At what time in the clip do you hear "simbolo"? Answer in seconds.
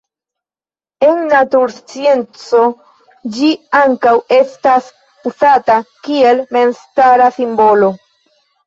7.43-7.97